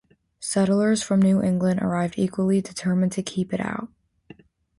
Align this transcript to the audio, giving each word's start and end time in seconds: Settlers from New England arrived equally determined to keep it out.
Settlers 0.39 1.03
from 1.03 1.21
New 1.21 1.43
England 1.43 1.79
arrived 1.79 2.15
equally 2.17 2.59
determined 2.59 3.11
to 3.11 3.21
keep 3.21 3.53
it 3.53 3.59
out. 3.59 3.87